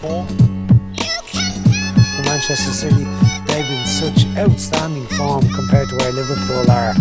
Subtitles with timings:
[0.00, 0.26] four.
[2.16, 3.04] For Manchester City,
[3.46, 6.94] they've been such outstanding form compared to where Liverpool are.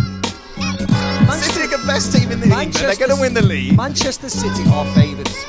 [1.25, 2.73] Manchester, City are the best team in the league.
[2.73, 3.75] They're going to win the league.
[3.77, 5.45] Manchester City are favourites.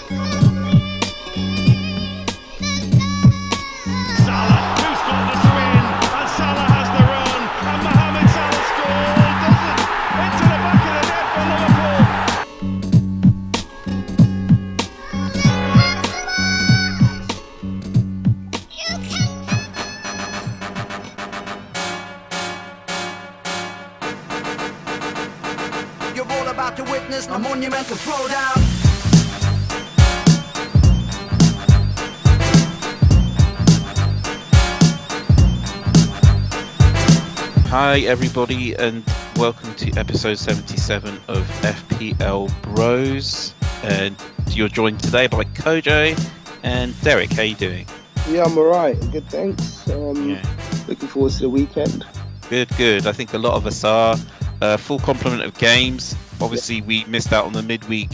[37.70, 39.04] Hi, everybody, and
[39.36, 43.54] welcome to episode 77 of FPL Bros.
[43.84, 44.16] And
[44.48, 46.18] you're joined today by Kojo
[46.64, 47.32] and Derek.
[47.32, 47.86] How you doing?
[48.28, 48.98] Yeah, I'm alright.
[49.12, 49.88] Good, thanks.
[49.88, 50.42] Um, Yeah.
[50.88, 52.04] Looking forward to the weekend.
[52.48, 53.06] Good, good.
[53.06, 54.16] I think a lot of us are.
[54.60, 56.16] Uh, full complement of games.
[56.40, 58.10] Obviously, we missed out on the midweek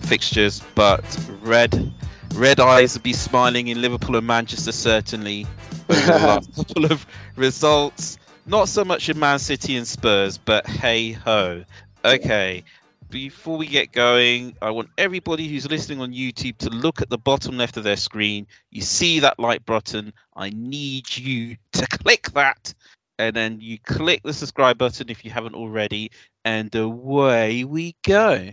[0.00, 1.04] fixtures, but
[1.42, 1.92] red
[2.34, 5.46] red eyes will be smiling in Liverpool and Manchester certainly
[5.88, 8.18] over the last couple of results.
[8.46, 11.64] Not so much in Man City and Spurs, but hey ho.
[12.04, 12.62] Okay.
[13.10, 17.18] Before we get going, I want everybody who's listening on YouTube to look at the
[17.18, 18.46] bottom left of their screen.
[18.70, 20.12] You see that like button.
[20.34, 22.72] I need you to click that
[23.18, 26.10] and then you click the subscribe button if you haven't already,
[26.44, 28.50] and away we go.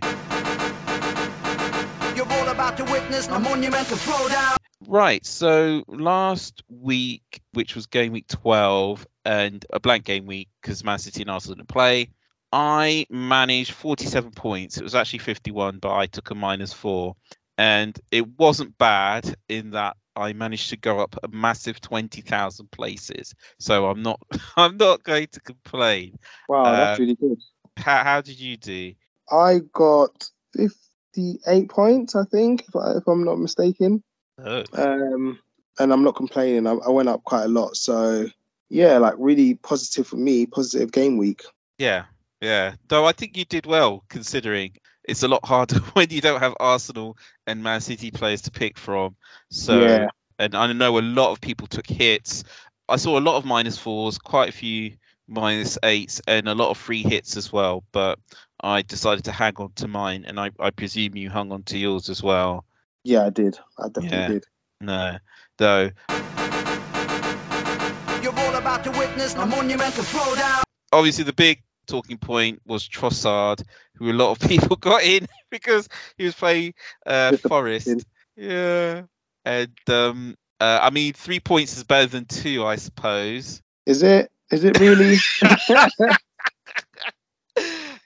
[2.16, 4.56] You're all about to witness a monumental throwdown.
[4.86, 10.84] Right, so last week, which was game week 12 and a blank game week because
[10.84, 12.10] Man City and Arsenal didn't play,
[12.52, 14.76] I managed 47 points.
[14.78, 17.16] It was actually 51, but I took a minus four.
[17.56, 23.34] And it wasn't bad in that I managed to go up a massive 20,000 places.
[23.58, 24.20] So I'm not
[24.56, 26.18] I'm not going to complain.
[26.48, 27.38] Wow, that's Uh, really good.
[27.76, 28.94] How, how did you do?
[29.30, 34.02] I got 58 points, I think, if, I, if I'm not mistaken.
[34.38, 35.38] Oh, Um,
[35.78, 36.66] and I'm not complaining.
[36.66, 37.76] I, I went up quite a lot.
[37.76, 38.26] So,
[38.68, 41.42] yeah, like really positive for me, positive game week.
[41.78, 42.04] yeah,
[42.40, 42.74] yeah.
[42.88, 46.54] Though I think you did well considering it's a lot harder when you don't have
[46.60, 49.16] Arsenal and Man City players to pick from.
[49.50, 50.08] So, Yeah.
[50.38, 52.44] and I know a lot of people took hits.
[52.88, 54.96] I saw a lot of minus fours, quite a few
[55.26, 57.84] minus eights, and a lot of free hits as well.
[57.92, 58.18] But
[58.60, 61.78] I decided to hang on to mine, and I, I presume you hung on to
[61.78, 62.64] yours as well.
[63.04, 63.58] Yeah, I did.
[63.78, 64.28] I definitely Yeah.
[64.28, 64.44] did.
[64.80, 65.18] No,
[65.58, 65.90] though
[68.22, 70.62] You're all about to witness a monumental throwdown.
[70.92, 73.62] obviously the big talking point was Trossard,
[73.96, 76.72] who a lot of people got in because he was playing
[77.06, 78.04] uh, Forest.
[78.36, 79.02] Yeah,
[79.44, 83.60] and um, uh, I mean, three points is better than two, I suppose.
[83.86, 84.30] Is it?
[84.50, 85.16] Is it really?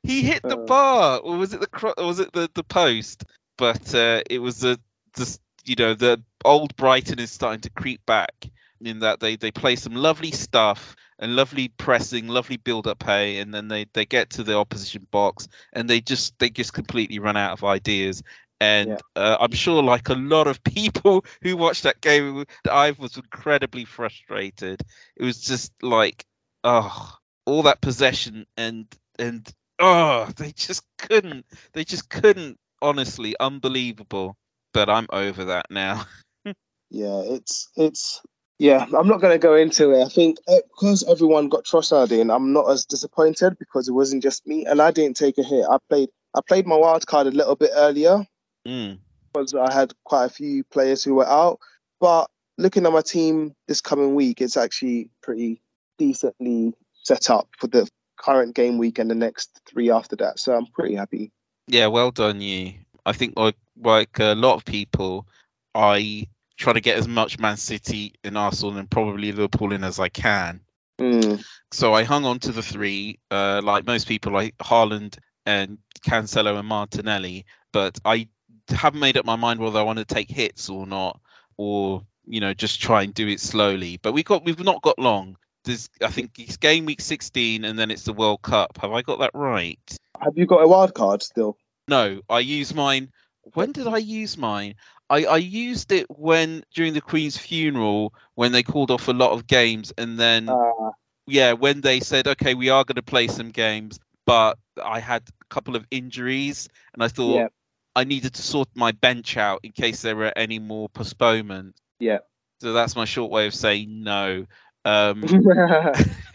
[0.02, 0.66] he hit the Uh.
[0.66, 3.24] bar, or was it the cro- or was it the the post?
[3.56, 4.78] But uh, it was the
[5.18, 9.50] the you know the old Brighton is starting to creep back in that they they
[9.52, 14.06] play some lovely stuff and lovely pressing, lovely build up play, and then they they
[14.06, 18.22] get to the opposition box and they just they just completely run out of ideas.
[18.60, 18.98] And Yeah.
[19.16, 23.84] uh, I'm sure, like a lot of people who watched that game, I was incredibly
[23.84, 24.82] frustrated.
[25.16, 26.24] It was just like,
[26.64, 28.86] oh, all that possession and
[29.18, 29.46] and
[29.78, 31.46] oh, they just couldn't.
[31.72, 32.58] They just couldn't.
[32.80, 34.36] Honestly, unbelievable.
[34.78, 36.04] But I'm over that now.
[36.44, 38.22] yeah, it's it's
[38.60, 38.86] yeah.
[38.96, 40.04] I'm not going to go into it.
[40.04, 44.46] I think because everyone got Trossard in, I'm not as disappointed because it wasn't just
[44.46, 45.64] me, and I didn't take a hit.
[45.68, 48.24] I played I played my wild card a little bit earlier
[48.68, 49.00] Mm.
[49.32, 51.58] because I had quite a few players who were out.
[51.98, 55.60] But looking at my team this coming week, it's actually pretty
[55.98, 56.72] decently
[57.02, 60.38] set up for the current game week and the next three after that.
[60.38, 61.32] So I'm pretty happy.
[61.66, 62.74] Yeah, well done you.
[63.04, 65.26] I think like like a lot of people,
[65.74, 69.98] I try to get as much Man City and Arsenal and probably Liverpool in as
[70.00, 70.60] I can.
[71.00, 71.42] Mm,
[71.72, 75.16] So I hung on to the three, uh, like most people, like Haaland
[75.46, 77.46] and Cancelo and Martinelli.
[77.72, 78.28] But I
[78.68, 81.20] haven't made up my mind whether I want to take hits or not,
[81.56, 83.98] or you know just try and do it slowly.
[84.02, 85.36] But we got we've not got long.
[85.64, 88.78] There's I think it's game week 16 and then it's the World Cup.
[88.80, 89.78] Have I got that right?
[90.20, 91.56] have you got a wild card still?
[91.86, 93.10] No, I use mine.
[93.54, 94.74] When did I use mine?
[95.10, 99.32] I, I used it when during the Queen's funeral when they called off a lot
[99.32, 100.90] of games and then Uh,
[101.26, 105.22] yeah, when they said, okay, we are going to play some games, but I had
[105.28, 107.48] a couple of injuries, and I thought Yeah.
[107.94, 111.78] I needed to sort my bench out in case there were any more postponements.
[112.00, 112.18] Yeah.
[112.60, 114.46] So that's my short way of saying no.
[114.88, 115.22] Um,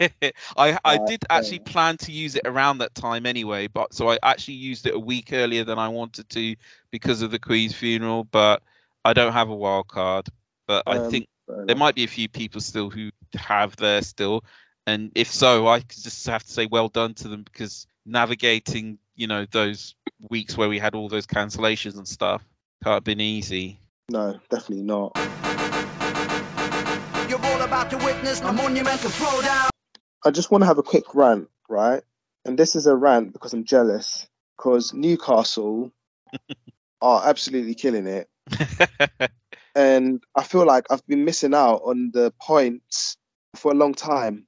[0.56, 4.18] I I did actually plan to use it around that time anyway, but so I
[4.22, 6.56] actually used it a week earlier than I wanted to
[6.90, 8.24] because of the Queen's funeral.
[8.24, 8.62] But
[9.04, 10.28] I don't have a wild card.
[10.66, 11.28] But I Um, think
[11.66, 14.44] there might be a few people still who have there still,
[14.86, 19.26] and if so, I just have to say well done to them because navigating you
[19.26, 19.94] know those
[20.30, 22.42] weeks where we had all those cancellations and stuff
[22.84, 23.80] can't have been easy.
[24.10, 25.16] No, definitely not.
[27.34, 29.68] You're all about to witness a monumental throwdown.
[30.24, 32.00] I just want to have a quick rant, right?
[32.44, 35.90] And this is a rant because I'm jealous because Newcastle
[37.02, 38.28] are absolutely killing it.
[39.74, 43.16] And I feel like I've been missing out on the points
[43.56, 44.46] for a long time.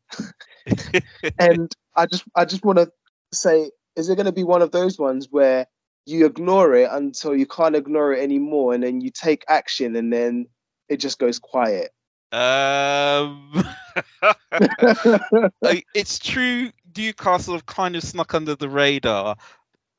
[1.41, 2.93] and I just I just want to
[3.33, 5.67] say, is it going to be one of those ones where
[6.05, 10.13] you ignore it until you can't ignore it anymore, and then you take action, and
[10.13, 10.47] then
[10.89, 11.91] it just goes quiet?
[12.33, 13.53] Um,
[15.95, 16.71] it's true.
[16.97, 19.37] Newcastle have kind of snuck under the radar,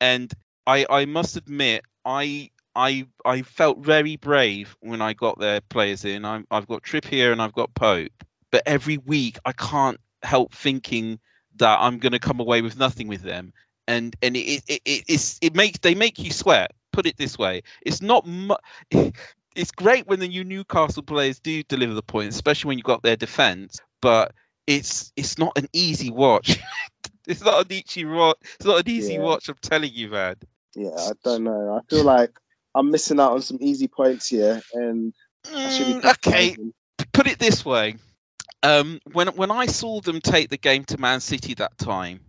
[0.01, 0.31] and
[0.65, 6.05] I I must admit I I I felt very brave when I got their players
[6.05, 6.25] in.
[6.25, 8.11] I'm, I've got Trippier and I've got Pope,
[8.51, 11.19] but every week I can't help thinking
[11.57, 13.53] that I'm going to come away with nothing with them,
[13.87, 16.71] and and it it, it it makes they make you sweat.
[16.91, 18.55] Put it this way, it's not mu-
[19.57, 23.01] It's great when the new Newcastle players do deliver the points, especially when you've got
[23.01, 23.79] their defence.
[24.01, 24.33] But
[24.67, 26.59] it's it's not an easy watch.
[27.27, 28.37] it's not an easy watch.
[28.55, 29.23] It's not an easy Yeah.
[29.23, 29.49] watch.
[29.49, 30.35] I'm telling you, man.
[30.75, 31.75] Yeah, I don't know.
[31.75, 32.31] I feel like
[32.75, 35.13] I'm missing out on some easy points here, and
[35.65, 36.57] I should be Mm, okay,
[37.13, 37.95] put it this way.
[38.61, 42.19] Um, when when I saw them take the game to Man City that time,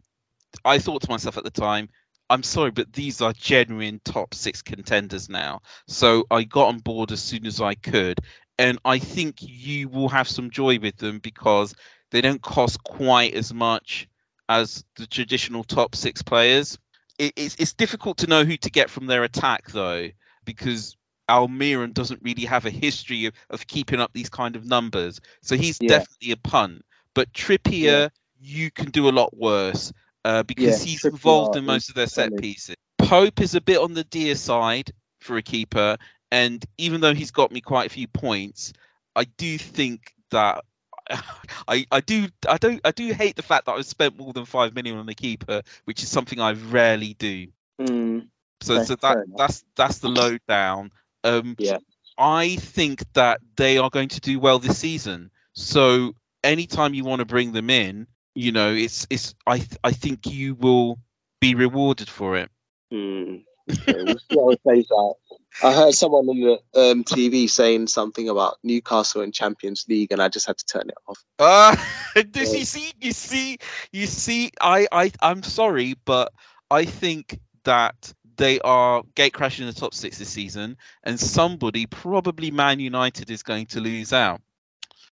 [0.65, 1.91] I thought to myself at the time,
[2.31, 5.61] I'm sorry, but these are genuine top six contenders now.
[5.87, 8.21] So I got on board as soon as I could,
[8.59, 11.75] and I think you will have some joy with them because
[12.11, 14.09] they don't cost quite as much
[14.49, 16.79] as the traditional top six players.
[17.19, 20.09] It, it's it's difficult to know who to get from their attack though,
[20.45, 20.97] because
[21.29, 25.21] Almiron doesn't really have a history of, of keeping up these kind of numbers.
[25.43, 25.89] So he's Yeah.
[25.89, 26.85] definitely a punt.
[27.15, 28.09] But Trippier, Yeah.
[28.41, 29.93] you can do a lot worse
[30.25, 32.37] uh, because Yeah, he's involved in most of their set solid.
[32.37, 32.76] pieces.
[32.99, 35.97] Pope is a bit on the dear side for a keeper,
[36.31, 38.73] and even though he's got me quite a few points,
[39.17, 40.65] I do think that
[41.69, 44.44] I, I do I don't I do hate the fact that I've spent more than
[44.44, 47.49] five million on the keeper, which is something I rarely do.
[47.81, 48.29] Mm,
[48.61, 50.93] So Okay, so that that's that's the lowdown.
[51.25, 51.79] Um, Yeah.
[52.19, 55.31] I think that they are going to do well this season.
[55.55, 58.06] So anytime you want to bring them in,
[58.38, 60.99] you know, it's it's I th- I think you will
[61.40, 62.50] be rewarded for it.
[62.93, 63.43] mm.
[63.70, 65.17] Okay, we'll see how it plays out.
[65.62, 70.23] I heard someone on the um, TV saying something about Newcastle in Champions League, and
[70.23, 71.19] I just had to turn it off.
[72.19, 73.58] Uh, you see, you see,
[73.93, 74.50] you see.
[74.61, 76.32] I, I, I'm sorry, but
[76.70, 82.50] I think that they are gate crashing the top six this season, and somebody, probably
[82.50, 84.40] Man United, is going to lose out.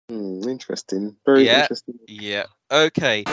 [0.09, 1.15] Hmm, interesting.
[1.25, 1.61] Very Yeah.
[1.61, 1.95] interesting.
[2.07, 2.45] Yeah.
[2.71, 3.23] Okay.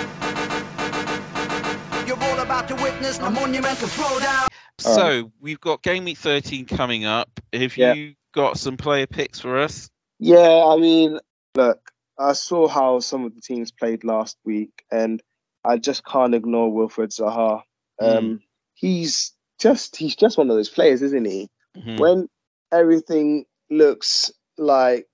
[2.06, 4.48] You're all about to witness a monumental throwdown.
[4.84, 7.28] All So we've got game week 13 coming up.
[7.52, 7.92] Have Yeah.
[7.94, 9.90] you got some player picks for us?
[10.18, 11.20] Yeah, I mean,
[11.54, 11.78] look,
[12.18, 15.22] I saw how some of the teams played last week, and
[15.64, 17.62] I just can't ignore Wilfred Zaha.
[18.00, 18.40] Um,
[18.74, 21.48] He's just he's just one of those players, isn't he?
[21.76, 21.98] Mhm.
[21.98, 22.28] When
[22.70, 25.08] everything looks like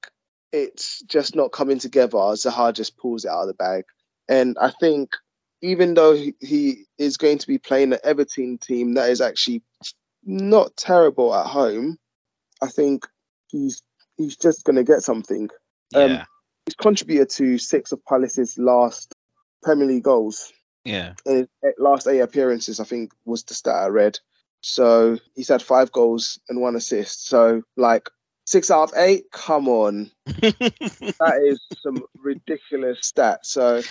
[0.53, 3.85] it's just not coming together, Zaha just pulls it out of the bag.
[4.29, 5.11] And I think
[5.63, 9.63] even though he, he is going to be playing an Everton team that is actually
[10.25, 11.99] not terrible at home,
[12.63, 13.07] I think
[13.49, 13.83] he's
[14.17, 15.49] he's just going to get something.
[15.95, 16.25] Um, yeah.
[16.67, 19.15] He's contributed to six of Palace's last
[19.63, 20.53] Premier League goals.
[20.85, 21.15] Yeah.
[21.27, 24.19] In his last eight appearances, I think was the stat I read.
[24.61, 27.27] So he's had five goals and one assist.
[27.27, 28.09] So like
[28.45, 33.41] six out of eight, come on, that is some ridiculous stat.
[33.45, 33.83] So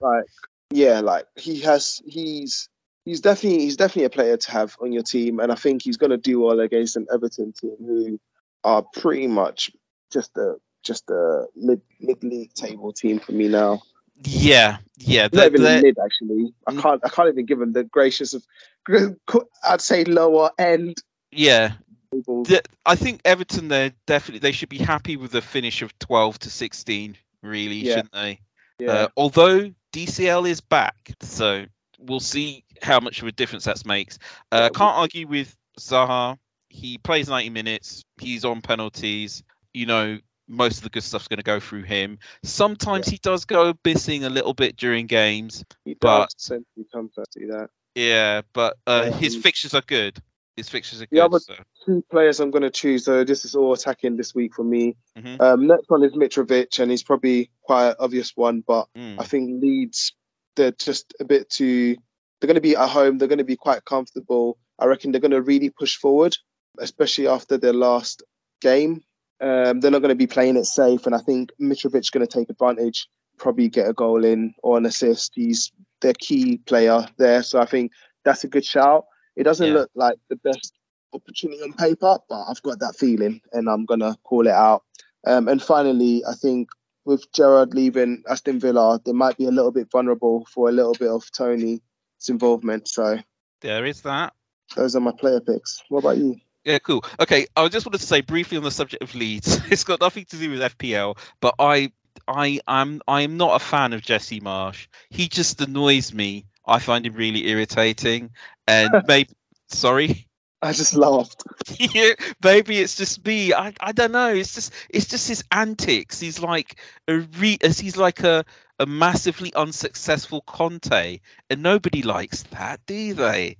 [0.00, 0.24] like
[0.70, 2.68] yeah, like he has he's
[3.04, 5.96] he's definitely he's definitely a player to have on your team, and I think he's
[5.96, 8.20] going to do well against an Everton team who
[8.64, 9.70] are pretty much
[10.12, 13.80] just a just a mid mid league table team for me now.
[14.24, 14.78] yeah.
[14.98, 15.28] Yeah.
[15.28, 16.54] They're- even they're- mid actually.
[16.66, 16.82] I Mm.
[16.82, 18.44] can't I can't even give them the gracious of
[19.64, 20.96] I'd say lower end
[21.30, 21.72] yeah.
[22.12, 26.38] The- I think Everton, they're definitely they should be happy with the finish of 12
[26.40, 27.16] to 16.
[27.42, 27.94] Really, Yeah.
[27.94, 28.40] shouldn't they?
[28.78, 28.90] Yeah.
[28.92, 31.64] Uh, although DCL is back, so
[31.98, 34.18] we'll see how much of a difference that makes.
[34.50, 36.38] Uh, can't argue with Zaha.
[36.68, 38.04] He plays 90 minutes.
[38.20, 39.42] He's on penalties.
[39.74, 42.18] You know, most of the good stuff's going to go through him.
[42.42, 45.64] Sometimes he does go missing a little bit during games.
[45.84, 47.70] He But- does tend to come to do that.
[47.94, 50.18] Yeah, but uh, his Um, fixtures are good.
[50.56, 51.20] His fixtures are The good.
[51.22, 51.54] other- so.
[51.86, 53.04] Two players I'm going to choose.
[53.04, 54.96] So this is all attacking this week for me.
[55.16, 55.40] Mhm.
[55.40, 59.20] Um, next one is Mitrovic, and he's probably quite an obvious one, but Mm.
[59.20, 60.12] I think Leeds
[60.54, 61.96] they're just a bit too.
[62.40, 63.16] They're going to be at home.
[63.16, 64.58] They're going to be quite comfortable.
[64.78, 66.36] I reckon they're going to really push forward,
[66.78, 68.22] especially after their last
[68.60, 69.02] game.
[69.40, 72.30] Um, they're not going to be playing it safe, and I think Mitrovic's going to
[72.38, 75.32] take advantage, probably get a goal in or an assist.
[75.34, 77.92] He's their key player there, so I think
[78.24, 79.06] that's a good shout.
[79.36, 79.74] It doesn't Yeah.
[79.74, 80.72] look like the best
[81.12, 84.84] opportunity on paper, but I've got that feeling, and I'm gonna call it out.
[85.26, 86.68] Um, and finally, I think
[87.04, 90.94] with Gerrard leaving Aston Villa, they might be a little bit vulnerable for a little
[90.94, 91.80] bit of Toney's
[92.28, 92.88] involvement.
[92.88, 93.18] So
[93.60, 94.32] There is that.
[94.74, 95.82] those are my player picks.
[95.88, 96.36] What about you?
[96.64, 97.04] Yeah, cool.
[97.20, 99.60] Okay, I just wanted to say briefly on the subject of Leeds.
[99.72, 101.92] It's got nothing to do with FPL, but I,
[102.28, 104.86] I, am, I am not a fan of Jesse Marsch.
[105.10, 106.46] He just annoys me.
[106.64, 108.30] I find him really irritating,
[108.66, 109.30] and maybe,
[109.68, 110.28] sorry,
[110.62, 111.42] I just laughed.
[111.78, 113.52] yeah, maybe it's just me.
[113.52, 114.28] I, I don't know.
[114.28, 116.20] It's just, it's just his antics.
[116.20, 116.78] He's like
[117.08, 118.44] a re, as he's like a,
[118.78, 121.18] a massively unsuccessful Conte,
[121.50, 123.56] and nobody likes that, do they?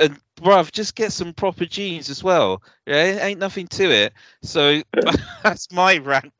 [0.00, 2.62] And bruv, just get some proper jeans as well.
[2.86, 4.14] Yeah, it ain't nothing to it.
[4.42, 4.82] So
[5.42, 6.32] that's my rant.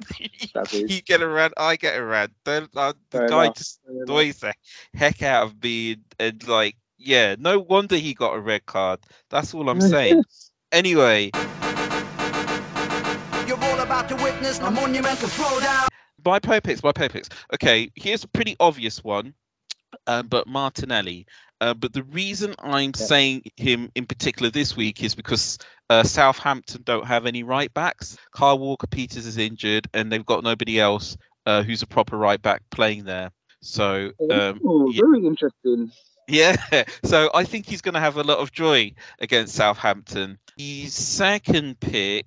[0.72, 2.32] You get a rant, I get a rant.
[2.44, 3.56] Don't, uh, the guy enough.
[3.56, 4.54] just annoys the
[4.94, 9.00] heck out of me, and like, yeah, no wonder he got a red card.
[9.30, 10.22] That's all I'm saying.
[10.72, 11.30] anyway,
[13.46, 15.88] You're all about to witness a monumental throwdown.
[16.24, 17.28] my player picks, my player picks.
[17.54, 19.34] Okay, here's a pretty obvious one,
[20.06, 21.26] um, but Martinelli.
[21.60, 25.58] Uh, but the reason I'm saying him in particular this week is because
[25.90, 28.16] uh, Southampton don't have any right backs.
[28.32, 32.40] Kyle Walker Peters is injured, and they've got nobody else uh, who's a proper right
[32.40, 33.32] back playing there.
[33.60, 35.00] So um, Ooh, yeah.
[35.00, 35.90] very interesting.
[36.28, 36.56] Yeah,
[37.04, 40.38] so I think he's going to have a lot of joy against Southampton.
[40.56, 42.26] His second pick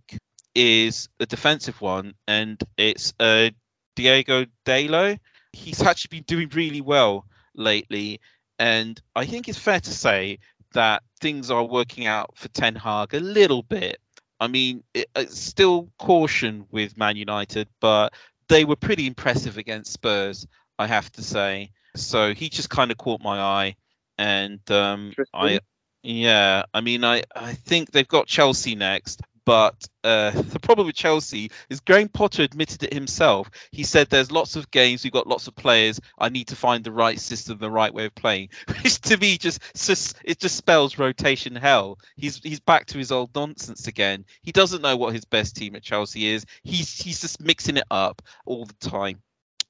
[0.56, 3.52] is a defensive one, and it's uh,
[3.96, 5.20] Diogo Dalot.
[5.54, 8.20] He's actually been doing really well lately,
[8.58, 10.40] and I think it's fair to say
[10.74, 14.00] that things are working out for Ten Hag a little bit.
[14.40, 18.14] I mean, it, it's still caution with Man United, but
[18.48, 20.48] they were pretty impressive against Spurs,
[20.80, 21.72] I have to say.
[21.96, 23.76] So he just kind of caught my eye,
[24.22, 25.60] and um, I,
[26.04, 30.96] yeah, I mean, I I think they've got Chelsea next, but uh, the problem with
[30.96, 33.50] Chelsea is Graham Potter admitted it himself.
[33.72, 36.00] He said there's lots of games, we've got lots of players.
[36.18, 39.38] I need to find the right system, the right way of playing, which to me
[39.38, 42.00] just just it just spells rotation hell.
[42.16, 44.26] He's he's back to his old nonsense again.
[44.44, 46.46] He doesn't know what his best team at Chelsea is.
[46.64, 49.22] He's he's just mixing it up all the time.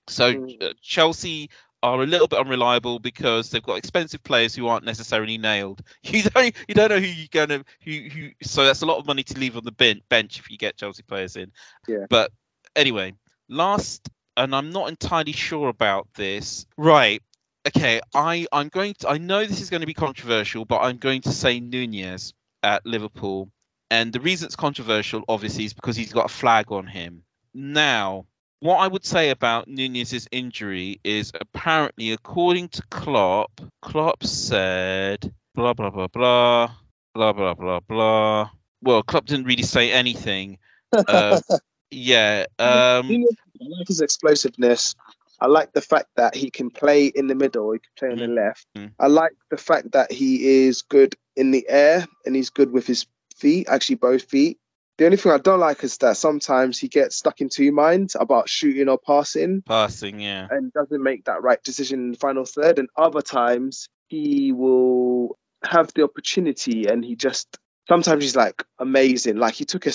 [0.07, 0.63] So Mm.
[0.63, 1.49] uh, Chelsea
[1.83, 5.81] are a little bit unreliable because they've got expensive players who aren't necessarily nailed.
[6.03, 8.29] You don't you don't know who you're gonna who who.
[8.43, 10.77] So that's a lot of money to leave on the ben- bench if you get
[10.77, 11.51] Chelsea players in.
[11.87, 12.05] Yeah.
[12.09, 12.31] But
[12.75, 13.13] anyway,
[13.49, 16.65] last, and I'm not entirely sure about this.
[16.77, 17.23] Right.
[17.67, 18.01] Okay.
[18.13, 19.09] I I'm going to.
[19.09, 22.85] I know this is going to be controversial, but I'm going to say Nunez at
[22.85, 23.51] Liverpool.
[23.89, 27.23] And the reason it's controversial, obviously, is because he's got a flag on him.
[27.53, 28.25] Now,
[28.61, 35.73] what I would say about Nunez's injury is apparently, according to Klopp, Klopp said blah
[35.73, 36.71] blah blah blah
[37.13, 38.49] blah blah blah blah.
[38.81, 40.59] Well, Klopp didn't really say anything.
[40.93, 41.41] Uh,
[41.91, 42.45] yeah.
[42.59, 44.95] Um, I like his explosiveness.
[45.39, 47.71] I like the fact that he can play in the middle.
[47.71, 48.67] He can play on the left.
[48.77, 48.91] Mhm.
[48.99, 52.85] I like the fact that he is good in the air and he's good with
[52.85, 54.59] his feet, actually both feet.
[55.01, 58.15] The only thing I don't like is that sometimes he gets stuck in two minds
[58.19, 60.19] about shooting or passing passing.
[60.19, 60.47] Yeah.
[60.47, 62.77] and doesn't make that right decision in the final third.
[62.77, 69.37] And other times he will have the opportunity and he just sometimes he's like amazing.
[69.37, 69.93] Like he took a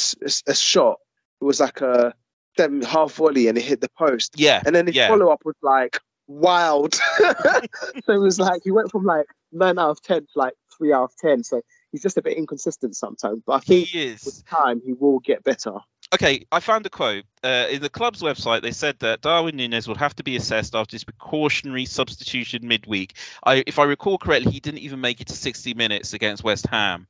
[0.49, 0.97] a shot.
[1.41, 2.13] It was like a
[2.59, 4.33] half volley and it hit the post.
[4.37, 4.61] Yeah.
[4.67, 5.07] And then his yeah.
[5.07, 6.95] follow up was like wild.
[7.19, 10.93] so it was like he went from like nine out of ten to like three
[10.93, 11.45] out of ten.
[11.45, 11.63] So
[11.97, 13.43] he's just a bit inconsistent sometimes.
[13.47, 14.23] But I think He is.
[14.23, 15.79] with time he will get better.
[16.15, 17.25] Okay, I found a quote.
[17.43, 20.75] Uh, in the club's website, they said that Darwin Nunez would have to be assessed
[20.75, 23.15] after his precautionary substitution midweek.
[23.45, 26.67] I, if I recall correctly, he didn't even make it to 60 minutes against West
[26.69, 27.09] Ham.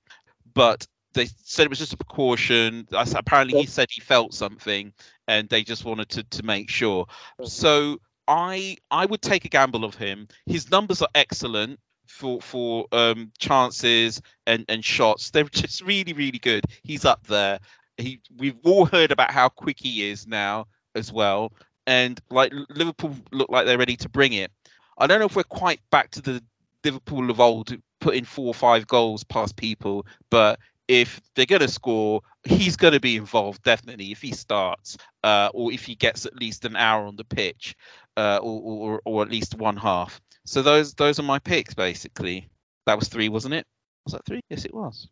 [0.55, 2.87] But they said it was just a precaution.
[2.93, 4.93] Apparently, he said he felt something,
[5.26, 7.07] and they just wanted to, to make sure.
[7.45, 10.28] So I I would take a gamble of him.
[10.47, 15.31] His numbers are excellent for for um, chances and and shots.
[15.31, 16.65] They're just really really good.
[16.83, 17.61] He's up there
[17.97, 21.53] he we've all heard about how quick he is now as well,
[21.87, 24.51] and like Liverpool look like they're ready to bring it.
[24.99, 26.43] I don't know if we're quite back to the
[26.85, 30.59] Liverpool of old, putting four or five goals past people, but
[30.89, 35.51] if they're going to score, he's going to be involved definitely if he starts, uh,
[35.53, 37.75] or if he gets at least an hour on the pitch,
[38.17, 40.21] uh, or, or, or at least one half.
[40.47, 42.49] So those those are my picks basically.
[42.87, 43.67] That was three, wasn't it?
[44.05, 44.41] Was that three?
[44.49, 45.09] Yes, it was.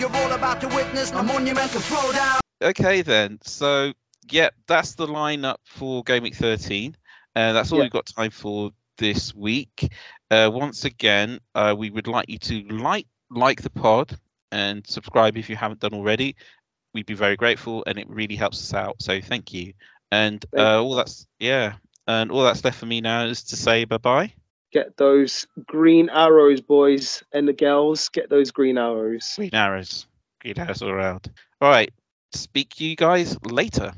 [0.00, 2.40] You're all about to witness a monumental throwdown.
[2.62, 3.38] Okay then.
[3.42, 3.92] So
[4.30, 6.96] yeah, that's the lineup for game week 13.
[7.36, 7.84] Uh, that's all Yeah.
[7.84, 9.92] we've got time for this week.
[10.30, 14.18] Uh, once again, uh, we would like you to like like the pod
[14.52, 16.34] and subscribe if you haven't done already.
[16.94, 18.96] We'd be very grateful, and it really helps us out.
[19.00, 19.74] So thank you.
[20.10, 21.74] And uh, all that's yeah,
[22.06, 24.32] and all that's left for me now is to say bye bye.
[24.72, 28.08] Get those green arrows, boys and the girls.
[28.08, 29.34] Get those green arrows.
[29.36, 30.06] Green arrows,
[30.40, 31.30] green arrows all around.
[31.60, 31.92] All right,
[32.32, 33.92] speak to you guys later.